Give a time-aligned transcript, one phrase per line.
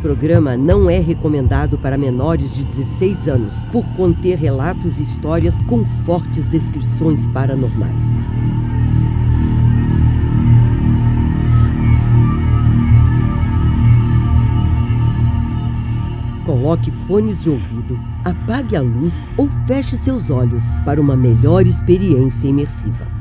[0.00, 5.84] programa não é recomendado para menores de 16 anos, por conter relatos e histórias com
[6.04, 8.18] fortes descrições paranormais.
[16.46, 22.48] Coloque fones de ouvido, apague a luz ou feche seus olhos para uma melhor experiência
[22.48, 23.19] imersiva.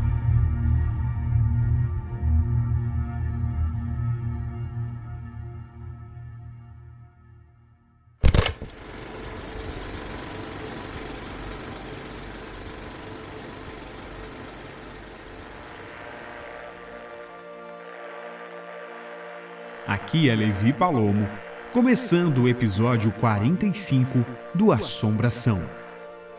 [20.09, 21.29] Aqui é Levi Palomo,
[21.71, 25.61] começando o episódio 45 do Assombração.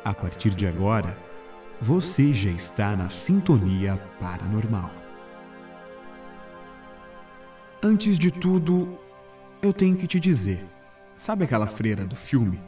[0.05, 1.17] A partir de agora,
[1.81, 4.91] você já está na sintonia paranormal.
[7.81, 8.99] Antes de tudo,
[9.63, 10.67] eu tenho que te dizer:
[11.17, 12.61] sabe aquela freira do filme?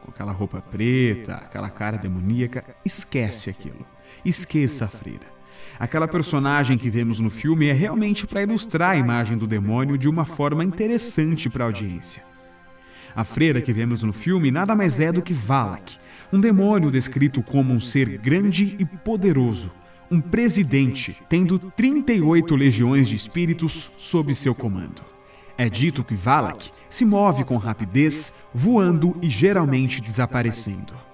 [0.00, 2.64] Com aquela roupa preta, aquela cara demoníaca?
[2.82, 3.86] Esquece aquilo.
[4.24, 5.41] Esqueça a freira.
[5.78, 10.08] Aquela personagem que vemos no filme é realmente para ilustrar a imagem do demônio de
[10.08, 12.22] uma forma interessante para a audiência.
[13.14, 15.98] A freira que vemos no filme nada mais é do que Valak,
[16.32, 19.70] um demônio descrito como um ser grande e poderoso,
[20.10, 25.02] um presidente tendo 38 legiões de espíritos sob seu comando.
[25.58, 31.11] É dito que Valak se move com rapidez, voando e geralmente desaparecendo.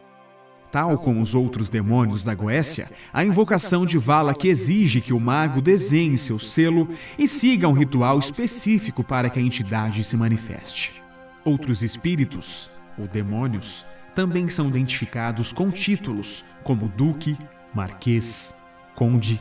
[0.70, 5.20] Tal como os outros demônios da Goécia, a invocação de Vala que exige que o
[5.20, 6.88] mago desenhe seu selo
[7.18, 11.02] e siga um ritual específico para que a entidade se manifeste.
[11.42, 17.38] Outros espíritos, ou demônios, também são identificados com títulos como Duque,
[17.72, 18.54] Marquês,
[18.94, 19.40] Conde,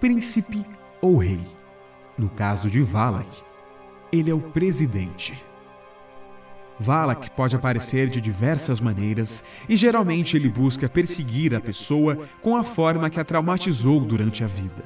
[0.00, 0.64] Príncipe
[1.00, 1.40] ou Rei.
[2.16, 3.42] No caso de Valak,
[4.12, 5.42] ele é o presidente.
[6.82, 12.64] Valak pode aparecer de diversas maneiras e geralmente ele busca perseguir a pessoa com a
[12.64, 14.82] forma que a traumatizou durante a vida.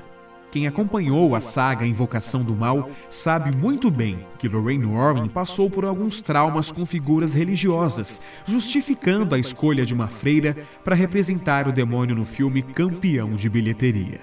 [0.50, 5.84] Quem acompanhou a saga Invocação do Mal sabe muito bem que Lorraine Warren passou por
[5.84, 12.14] alguns traumas com figuras religiosas, justificando a escolha de uma freira para representar o demônio
[12.14, 14.20] no filme campeão de bilheteria.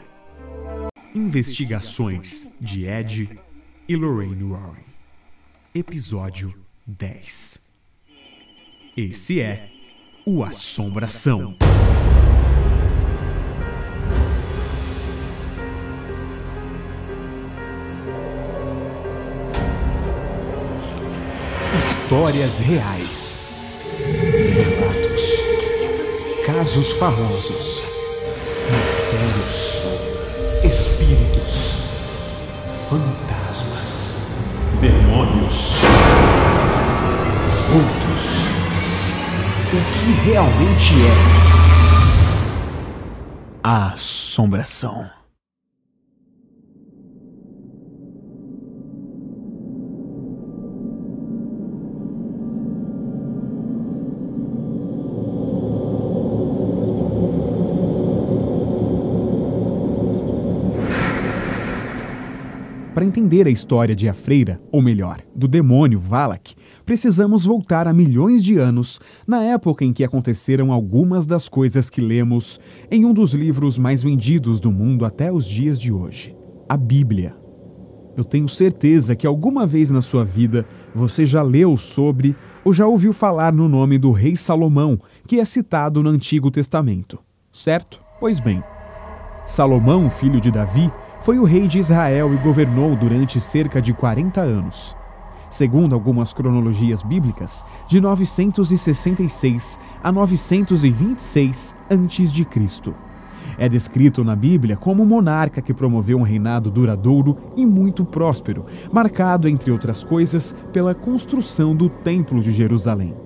[1.14, 3.30] Investigações de Ed
[3.88, 4.86] e Lorraine Warren.
[5.76, 6.54] Episódio
[6.88, 7.62] 10.
[8.96, 9.70] Esse é
[10.24, 11.56] o Assombração.
[21.76, 23.50] Histórias reais.
[24.54, 25.42] Relatos.
[26.46, 27.81] Casos famosos.
[28.70, 29.88] Mistérios.
[30.64, 31.80] Espíritos.
[32.92, 34.18] Fantasmas.
[34.80, 35.81] Demônios.
[37.74, 38.43] Outros
[39.74, 41.14] o que realmente é
[43.64, 45.23] a assombração.
[63.34, 66.54] Entender a história de A Freira, ou melhor, do demônio Valak,
[66.86, 72.00] precisamos voltar a milhões de anos, na época em que aconteceram algumas das coisas que
[72.00, 72.60] lemos
[72.92, 76.36] em um dos livros mais vendidos do mundo até os dias de hoje
[76.70, 77.36] a Bíblia.
[78.16, 82.88] Eu tenho certeza que alguma vez na sua vida você já leu sobre ou já
[82.88, 87.20] ouviu falar no nome do rei Salomão, que é citado no Antigo Testamento,
[87.52, 88.00] certo?
[88.20, 88.64] Pois bem,
[89.46, 90.92] Salomão, filho de Davi,
[91.24, 94.94] foi o rei de Israel e governou durante cerca de 40 anos.
[95.50, 102.94] Segundo algumas cronologias bíblicas, de 966 a 926 a.C.
[103.58, 108.66] É descrito na Bíblia como um monarca que promoveu um reinado duradouro e muito próspero,
[108.92, 113.23] marcado, entre outras coisas, pela construção do Templo de Jerusalém.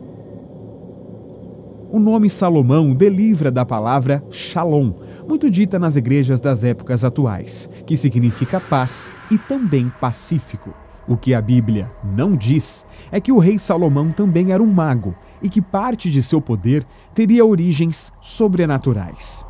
[1.89, 4.91] O nome Salomão delivra da palavra Shalom,
[5.25, 10.73] muito dita nas igrejas das épocas atuais, que significa paz e também pacífico.
[11.07, 15.15] O que a Bíblia não diz é que o rei Salomão também era um mago
[15.41, 16.83] e que parte de seu poder
[17.15, 19.45] teria origens sobrenaturais.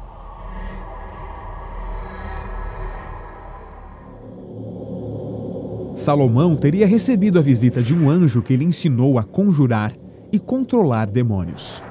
[5.96, 9.92] Salomão teria recebido a visita de um anjo que lhe ensinou a conjurar
[10.32, 11.82] e controlar demônios.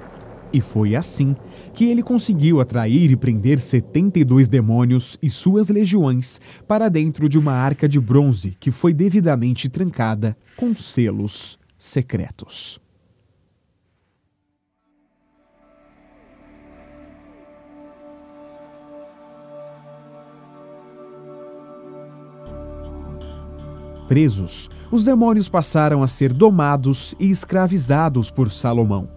[0.52, 1.34] E foi assim
[1.74, 7.52] que ele conseguiu atrair e prender 72 demônios e suas legiões para dentro de uma
[7.52, 12.80] arca de bronze que foi devidamente trancada com selos secretos.
[24.08, 29.15] Presos, os demônios passaram a ser domados e escravizados por Salomão.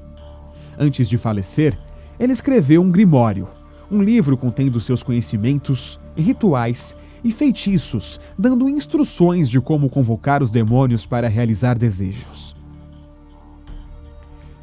[0.82, 1.78] Antes de falecer,
[2.18, 3.50] ele escreveu um grimório,
[3.92, 11.06] um livro contendo seus conhecimentos, rituais e feitiços, dando instruções de como convocar os demônios
[11.06, 12.56] para realizar desejos.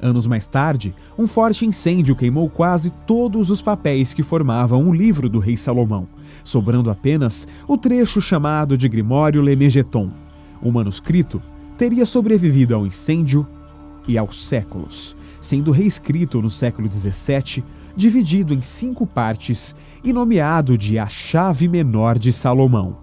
[0.01, 5.29] Anos mais tarde, um forte incêndio queimou quase todos os papéis que formavam o livro
[5.29, 6.09] do rei Salomão,
[6.43, 10.11] sobrando apenas o trecho chamado de Grimório Lemegeton.
[10.63, 11.43] O manuscrito
[11.77, 13.47] teria sobrevivido ao incêndio
[14.09, 15.17] e aos séculos,
[15.47, 17.65] sendo reescrito no século XVII,
[17.95, 22.99] dividido em cinco partes e nomeado de A Chave Menor de Salomão.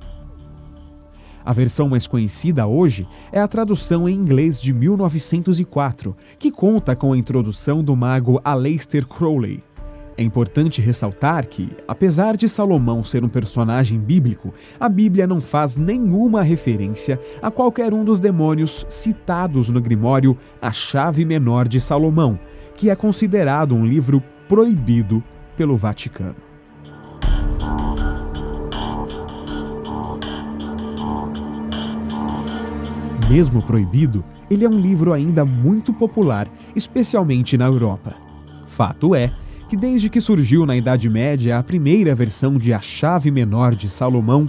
[1.46, 7.14] A versão mais conhecida hoje é a tradução em inglês de 1904, que conta com
[7.14, 9.64] a introdução do mago Aleister Crowley.
[10.16, 15.76] É importante ressaltar que, apesar de Salomão ser um personagem bíblico, a Bíblia não faz
[15.76, 22.40] nenhuma referência a qualquer um dos demônios citados no Grimório A Chave Menor de Salomão,
[22.76, 25.24] que é considerado um livro proibido
[25.58, 26.36] pelo Vaticano.
[33.28, 38.14] Mesmo proibido, ele é um livro ainda muito popular, especialmente na Europa.
[38.68, 39.32] Fato é
[39.74, 43.90] que, desde que surgiu na Idade Média a primeira versão de A Chave Menor de
[43.90, 44.48] Salomão,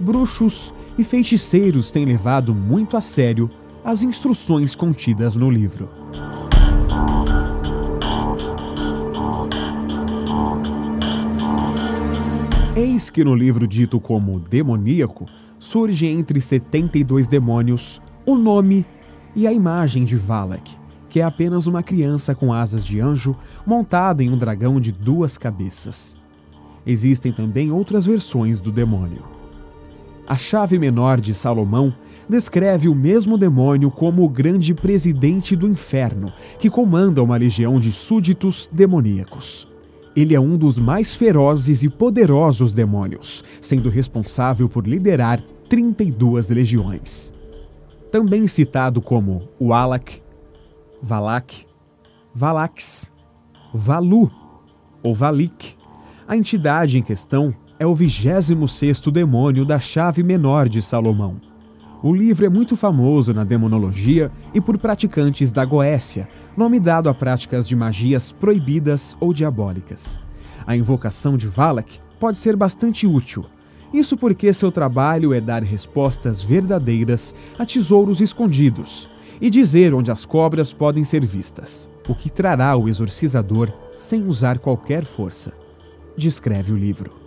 [0.00, 3.50] bruxos e feiticeiros têm levado muito a sério
[3.84, 5.90] as instruções contidas no livro.
[12.74, 15.26] Eis que no livro dito como demoníaco,
[15.58, 18.86] surge entre 72 demônios o nome
[19.36, 20.74] e a imagem de Valak,
[21.14, 25.38] que é apenas uma criança com asas de anjo montada em um dragão de duas
[25.38, 26.16] cabeças.
[26.84, 29.22] Existem também outras versões do demônio.
[30.26, 31.94] A chave menor de Salomão
[32.28, 37.92] descreve o mesmo demônio como o grande presidente do inferno, que comanda uma legião de
[37.92, 39.68] súditos demoníacos.
[40.16, 47.32] Ele é um dos mais ferozes e poderosos demônios, sendo responsável por liderar 32 legiões.
[48.10, 50.23] Também citado como Walak,
[51.04, 51.66] Valak,
[52.34, 53.12] Valax,
[53.74, 54.30] Valu
[55.02, 55.76] ou Valik,
[56.26, 61.36] a entidade em questão é o 26º demônio da chave menor de Salomão.
[62.02, 67.14] O livro é muito famoso na demonologia e por praticantes da Goécia, nome dado a
[67.14, 70.18] práticas de magias proibidas ou diabólicas.
[70.66, 73.44] A invocação de Valak pode ser bastante útil,
[73.92, 80.24] isso porque seu trabalho é dar respostas verdadeiras a tesouros escondidos e dizer onde as
[80.24, 85.52] cobras podem ser vistas, o que trará o exorcizador sem usar qualquer força.
[86.16, 87.24] Descreve o livro.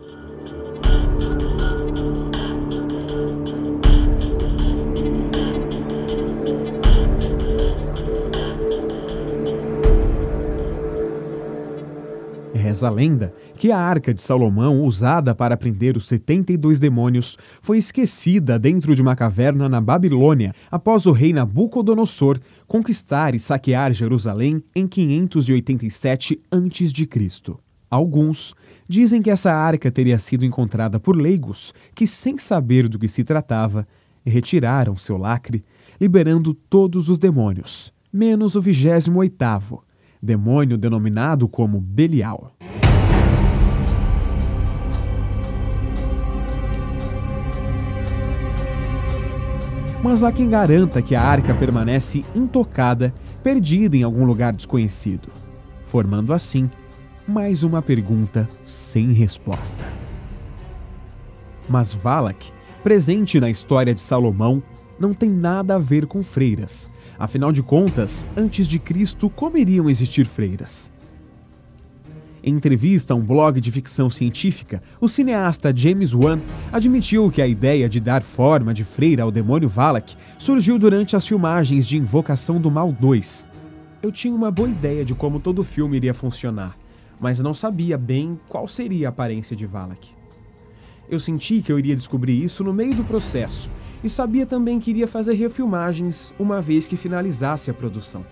[12.54, 17.78] Reza a lenda que a arca de Salomão, usada para prender os 72 demônios, foi
[17.78, 24.64] esquecida dentro de uma caverna na Babilônia após o rei Nabucodonosor conquistar e saquear Jerusalém
[24.76, 27.56] em 587 a.C.
[27.90, 28.54] Alguns
[28.88, 33.24] dizem que essa arca teria sido encontrada por leigos que, sem saber do que se
[33.24, 33.88] tratava,
[34.26, 35.64] retiraram seu lacre,
[36.00, 39.80] liberando todos os demônios, menos o 28º,
[40.22, 42.57] demônio denominado como Belial.
[50.04, 53.14] Mas há quem garanta que a arca permanece intocada,
[53.44, 55.30] perdida em algum lugar desconhecido,
[55.86, 56.70] formando assim
[57.28, 59.84] mais uma pergunta sem resposta.
[61.68, 62.52] Mas Valak,
[62.84, 64.62] presente na história de Salomão,
[65.00, 66.90] não tem nada a ver com freiras.
[67.18, 70.92] Afinal de contas, antes de Cristo, como iriam existir freiras?
[72.44, 76.40] Em entrevista a um blog de ficção científica, o cineasta James Wan
[76.72, 81.28] admitiu que a ideia de dar forma de freira ao demônio Valak surgiu durante as
[81.28, 83.48] filmagens de Invocação do Mal 2.
[84.04, 86.78] Eu tinha uma boa ideia de como todo o filme iria funcionar,
[87.20, 90.10] mas não sabia bem qual seria a aparência de Valak.
[91.10, 93.70] Eu senti que eu iria descobrir isso no meio do processo
[94.04, 98.24] e sabia também que iria fazer refilmagens uma vez que finalizasse a produção.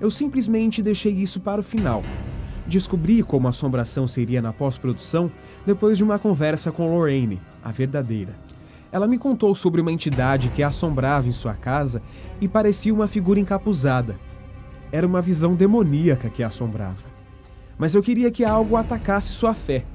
[0.00, 2.02] Eu simplesmente deixei isso para o final.
[2.68, 5.32] Descobri como a assombração seria na pós-produção
[5.64, 8.36] depois de uma conversa com Lorraine, a verdadeira.
[8.92, 12.02] Ela me contou sobre uma entidade que a assombrava em sua casa
[12.38, 14.16] e parecia uma figura encapuzada.
[14.92, 17.08] Era uma visão demoníaca que a assombrava.
[17.78, 19.86] Mas eu queria que algo atacasse sua fé,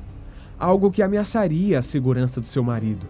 [0.59, 3.05] algo que ameaçaria a segurança do seu marido.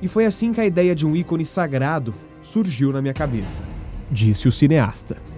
[0.00, 3.64] E foi assim que a ideia de um ícone sagrado surgiu na minha cabeça,
[4.10, 5.31] disse o cineasta.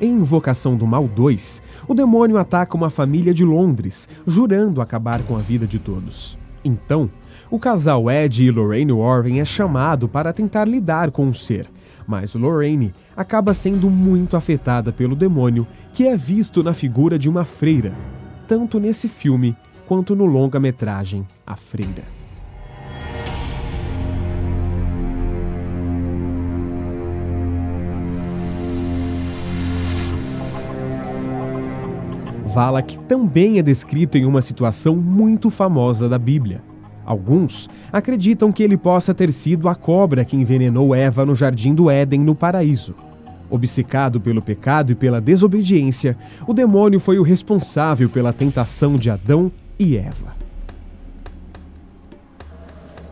[0.00, 5.36] Em Invocação do Mal 2, o demônio ataca uma família de Londres, jurando acabar com
[5.36, 6.36] a vida de todos.
[6.64, 7.08] Então,
[7.50, 11.68] o casal Ed e Lorraine Warren é chamado para tentar lidar com o ser,
[12.06, 17.44] mas Lorraine acaba sendo muito afetada pelo demônio que é visto na figura de uma
[17.44, 17.94] freira,
[18.48, 22.13] tanto nesse filme quanto no longa-metragem A Freira.
[32.54, 36.62] Valak também é descrito em uma situação muito famosa da Bíblia.
[37.04, 41.90] Alguns acreditam que ele possa ter sido a cobra que envenenou Eva no jardim do
[41.90, 42.94] Éden, no paraíso.
[43.50, 49.50] Obcecado pelo pecado e pela desobediência, o demônio foi o responsável pela tentação de Adão
[49.76, 50.36] e Eva.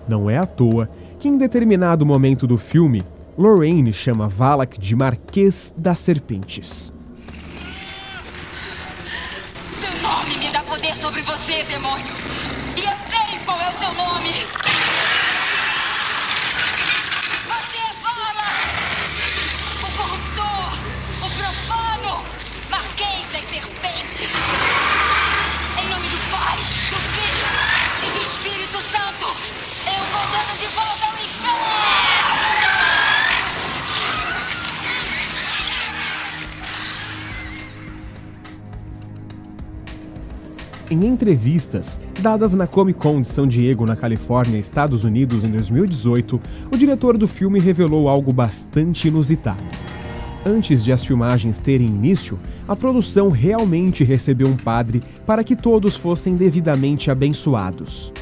[0.09, 3.03] Não é à toa que, em determinado momento do filme,
[3.37, 6.93] Lorraine chama Valak de Marquês das Serpentes.
[10.73, 12.15] Poder sobre você, demônio.
[12.77, 14.72] E eu sei qual é o seu nome.
[40.93, 46.39] Em entrevistas dadas na Comic Con de São Diego, na Califórnia, Estados Unidos, em 2018,
[46.71, 49.65] o diretor do filme revelou algo bastante inusitado.
[50.45, 55.97] Antes de as filmagens terem início, a produção realmente recebeu um padre para que todos
[55.97, 58.13] fossem devidamente abençoados.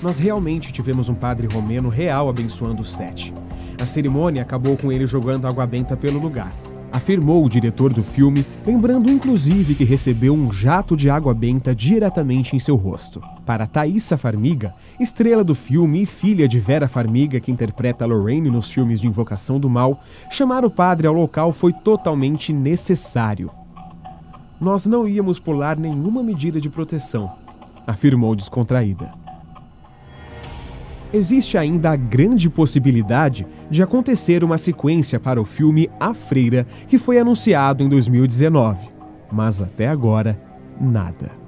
[0.00, 3.34] Nós realmente tivemos um padre romeno real abençoando o set.
[3.76, 6.52] A cerimônia acabou com ele jogando água benta pelo lugar
[6.92, 12.56] afirmou o diretor do filme, lembrando inclusive que recebeu um jato de água benta diretamente
[12.56, 13.22] em seu rosto.
[13.44, 18.70] Para Thaisa Farmiga, estrela do filme e filha de Vera Farmiga, que interpreta Lorraine nos
[18.70, 23.50] filmes de Invocação do Mal, chamar o padre ao local foi totalmente necessário.
[24.60, 27.30] Nós não íamos pular nenhuma medida de proteção,
[27.86, 29.17] afirmou descontraída
[31.12, 36.98] existe ainda a grande possibilidade de acontecer uma sequência para o filme A Freira, que
[36.98, 38.88] foi anunciado em 2019.
[39.30, 40.40] Mas até agora,
[40.80, 41.47] nada.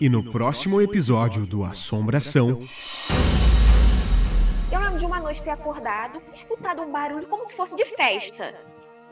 [0.00, 2.58] E no próximo episódio do Assombração.
[4.72, 8.54] Eu lembro de uma noite ter acordado, escutado um barulho como se fosse de festa.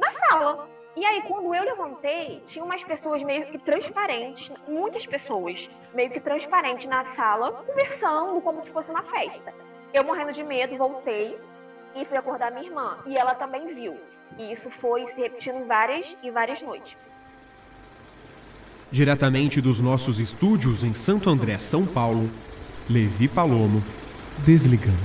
[0.01, 0.67] Na sala.
[0.97, 6.21] E aí, quando eu levantei, tinha umas pessoas meio que transparentes, muitas pessoas, meio que
[6.21, 9.53] transparentes na sala, conversando como se fosse uma festa.
[9.93, 11.39] Eu morrendo de medo, voltei
[11.95, 12.97] e fui acordar minha irmã.
[13.05, 13.95] E ela também viu.
[14.39, 16.97] E isso foi se repetindo várias e várias noites.
[18.91, 22.29] Diretamente dos nossos estúdios em Santo André, São Paulo,
[22.89, 23.85] Levi Palomo,
[24.47, 24.97] desligando.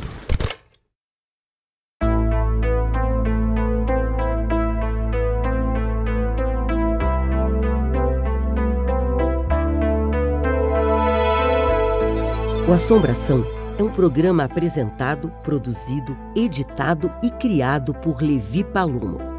[12.66, 13.46] O Assombração
[13.78, 19.33] é um programa apresentado, produzido, editado e criado por Levi Palomo